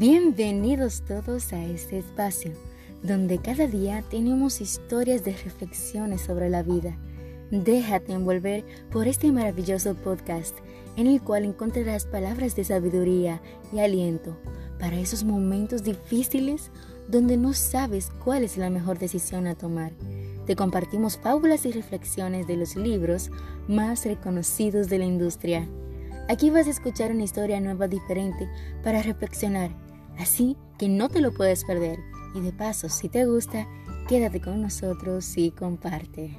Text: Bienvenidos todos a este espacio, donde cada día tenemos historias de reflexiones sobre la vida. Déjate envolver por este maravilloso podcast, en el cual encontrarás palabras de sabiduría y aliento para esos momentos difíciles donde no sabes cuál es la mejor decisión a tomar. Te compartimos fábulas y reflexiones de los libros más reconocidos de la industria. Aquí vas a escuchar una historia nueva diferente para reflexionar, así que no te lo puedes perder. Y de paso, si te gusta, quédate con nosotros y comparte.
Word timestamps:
Bienvenidos 0.00 1.02
todos 1.02 1.52
a 1.52 1.62
este 1.62 1.98
espacio, 1.98 2.52
donde 3.02 3.36
cada 3.36 3.66
día 3.66 4.02
tenemos 4.10 4.62
historias 4.62 5.24
de 5.24 5.32
reflexiones 5.32 6.22
sobre 6.22 6.48
la 6.48 6.62
vida. 6.62 6.96
Déjate 7.50 8.14
envolver 8.14 8.64
por 8.90 9.08
este 9.08 9.30
maravilloso 9.30 9.94
podcast, 9.94 10.56
en 10.96 11.06
el 11.06 11.20
cual 11.20 11.44
encontrarás 11.44 12.06
palabras 12.06 12.56
de 12.56 12.64
sabiduría 12.64 13.42
y 13.74 13.80
aliento 13.80 14.38
para 14.78 14.98
esos 14.98 15.22
momentos 15.22 15.82
difíciles 15.82 16.70
donde 17.08 17.36
no 17.36 17.52
sabes 17.52 18.10
cuál 18.24 18.42
es 18.42 18.56
la 18.56 18.70
mejor 18.70 18.98
decisión 18.98 19.46
a 19.46 19.54
tomar. 19.54 19.92
Te 20.46 20.56
compartimos 20.56 21.18
fábulas 21.18 21.66
y 21.66 21.72
reflexiones 21.72 22.46
de 22.46 22.56
los 22.56 22.74
libros 22.74 23.30
más 23.68 24.06
reconocidos 24.06 24.88
de 24.88 24.98
la 24.98 25.04
industria. 25.04 25.68
Aquí 26.30 26.48
vas 26.48 26.68
a 26.68 26.70
escuchar 26.70 27.10
una 27.10 27.24
historia 27.24 27.60
nueva 27.60 27.86
diferente 27.86 28.48
para 28.82 29.02
reflexionar, 29.02 29.70
así 30.20 30.56
que 30.78 30.88
no 30.88 31.08
te 31.08 31.20
lo 31.20 31.32
puedes 31.32 31.64
perder. 31.64 31.98
Y 32.34 32.40
de 32.40 32.52
paso, 32.52 32.88
si 32.88 33.08
te 33.08 33.24
gusta, 33.26 33.66
quédate 34.08 34.40
con 34.40 34.62
nosotros 34.62 35.36
y 35.36 35.50
comparte. 35.50 36.38